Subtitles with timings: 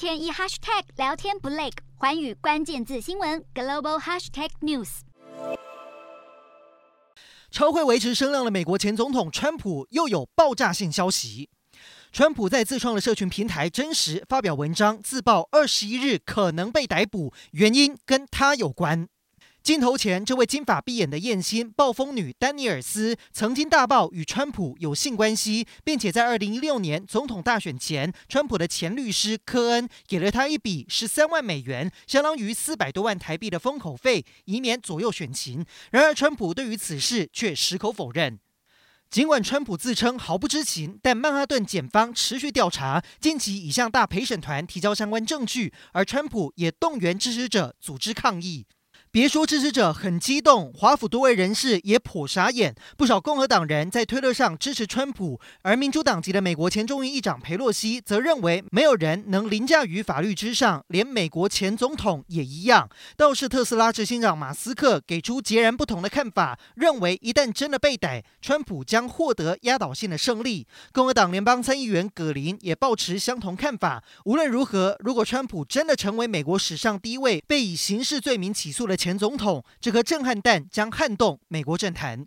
[0.00, 5.00] 天一 hashtag 聊天不累，环宇关键字新闻 global hashtag news。
[7.50, 11.50] 超会维持声量的美国前总统川普又有爆炸性消息。
[12.12, 19.06] 川普在自创的社群平台真实发表文章，自曝二十一日可能被逮捕，原因跟他有关。
[19.62, 35.64] 镜头前，这位金发碧眼的艳星暴风女丹尼尔斯曾经大爆与川普有性关系，并且在二零一六年总统大选前，川普的前律师科恩给了他一笔十三万美元，相当于四百多万台币的封口费，以免左右选情。
[35.90, 38.40] 然而，川普对于此事却矢口否认。
[39.10, 48.66] 尽管川普自称毫不知情，但曼哈顿检方持续调查，近期已向大陪审团提交相关证据，而川普也动员支持者组织抗议。
[49.12, 52.76] 别说支持者很激动，华府多位人士也颇傻眼。
[52.96, 62.88] 不少共和党人在推特上支持川普，而民主党籍的美国前众议议长裴洛西则认为没有人能凌驾于法律之上，连美国前总统也一样。
[63.16, 70.68] 倒是特斯拉执行长马斯克给出截然不同的看法，认为一旦真的被逮，川普将获得压倒性的胜利。
[70.92, 74.04] 共和党联邦参议员葛林也抱持相同看法。
[74.26, 82.26] 无论如何，如果川普真的成为美国史上第一位被以刑事罪名起诉的，前总统，这颗震撼弹将撼动美国政坛。